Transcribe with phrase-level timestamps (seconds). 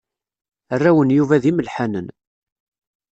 [0.73, 2.07] Arraw n Yuba d imelḥanen.